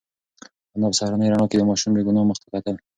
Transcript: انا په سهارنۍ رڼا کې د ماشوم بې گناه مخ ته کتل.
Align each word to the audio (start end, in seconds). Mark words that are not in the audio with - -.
انا 0.75 0.87
په 0.91 0.95
سهارنۍ 0.99 1.27
رڼا 1.29 1.45
کې 1.49 1.57
د 1.57 1.63
ماشوم 1.69 1.91
بې 1.93 2.01
گناه 2.07 2.25
مخ 2.29 2.37
ته 2.41 2.47
کتل. 2.53 2.75